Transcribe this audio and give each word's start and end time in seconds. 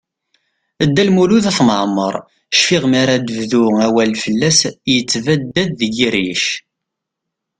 Dda 0.87 1.03
Lmud 1.09 1.45
At 1.49 1.59
Mɛemmeṛ, 1.67 2.15
cfiɣ 2.57 2.83
mi 2.87 2.97
ara 3.01 3.15
d-bdu 3.17 3.63
awal 3.85 4.11
fell-as, 4.23 4.59
yettebdad 4.93 5.69
deg-i 5.79 6.07
rric. 6.13 6.45